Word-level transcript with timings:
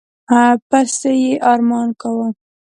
پسي 0.69 1.11
یې 1.23 1.33
ارمان 1.51 1.89
کاوه. 2.01 2.27